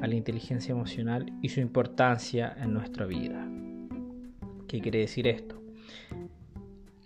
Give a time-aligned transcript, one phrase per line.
[0.00, 3.48] a la inteligencia emocional y su importancia en nuestra vida.
[4.68, 5.60] ¿Qué quiere decir esto?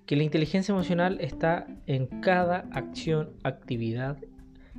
[0.06, 4.18] Que la inteligencia emocional está en cada acción, actividad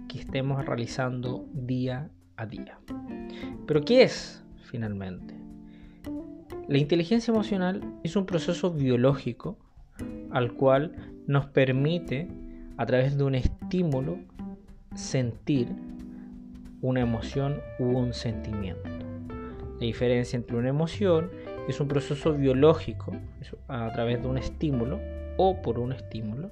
[0.07, 2.79] que estemos realizando día a día.
[3.67, 5.35] Pero ¿qué es finalmente?
[6.67, 9.57] La inteligencia emocional es un proceso biológico
[10.31, 10.95] al cual
[11.27, 12.27] nos permite,
[12.77, 14.19] a través de un estímulo,
[14.95, 15.67] sentir
[16.81, 18.89] una emoción u un sentimiento.
[19.79, 21.29] La diferencia entre una emoción
[21.67, 23.13] es un proceso biológico
[23.67, 24.99] a través de un estímulo
[25.37, 26.49] o por un estímulo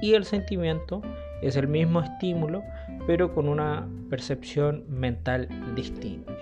[0.00, 1.00] y el sentimiento
[1.42, 2.62] es el mismo estímulo
[3.06, 6.32] pero con una percepción mental distinta.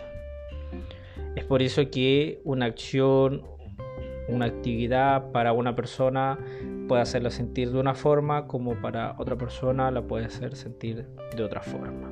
[1.36, 3.42] Es por eso que una acción,
[4.28, 6.38] una actividad para una persona
[6.88, 11.06] puede hacerla sentir de una forma como para otra persona la puede hacer sentir
[11.36, 12.10] de otra forma.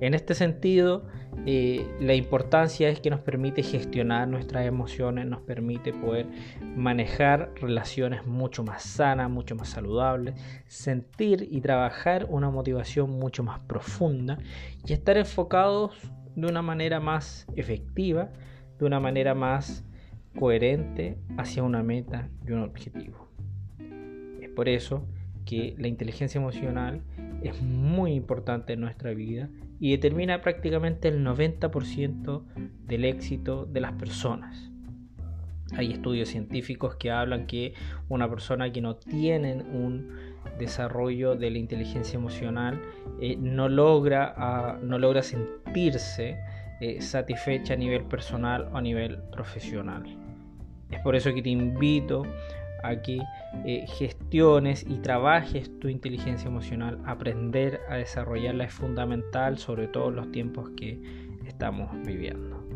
[0.00, 1.06] En este sentido,
[1.46, 6.26] eh, la importancia es que nos permite gestionar nuestras emociones, nos permite poder
[6.76, 10.34] manejar relaciones mucho más sanas, mucho más saludables,
[10.66, 14.38] sentir y trabajar una motivación mucho más profunda
[14.86, 15.98] y estar enfocados
[16.34, 18.30] de una manera más efectiva,
[18.78, 19.82] de una manera más
[20.38, 23.26] coherente hacia una meta y un objetivo.
[24.54, 25.06] Por eso
[25.46, 27.02] que la inteligencia emocional
[27.42, 29.48] es muy importante en nuestra vida
[29.78, 32.42] y determina prácticamente el 90%
[32.86, 34.70] del éxito de las personas.
[35.76, 37.74] Hay estudios científicos que hablan que
[38.08, 40.08] una persona que no tiene un
[40.58, 42.80] desarrollo de la inteligencia emocional
[43.20, 46.38] eh, no, logra, ah, no logra sentirse
[46.80, 50.04] eh, satisfecha a nivel personal o a nivel profesional.
[50.90, 52.22] Es por eso que te invito
[52.88, 53.20] a que
[53.64, 57.00] eh, gestiones y trabajes tu inteligencia emocional.
[57.06, 61.00] Aprender a desarrollarla es fundamental, sobre todo en los tiempos que
[61.46, 62.75] estamos viviendo.